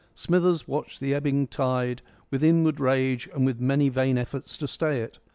Smithers 0.15 0.67
watched 0.67 0.99
the 0.99 1.13
ebbing 1.13 1.43
of 1.43 1.49
the 1.51 1.55
tide 1.55 2.01
with 2.31 2.43
inward 2.43 2.79
rage 2.79 3.29
and 3.35 3.45
with 3.45 3.59
many 3.59 3.87
vain 3.87 4.17
efforts 4.17 4.57
to 4.57 4.67
stay 4.67 4.99
it. 4.99 5.19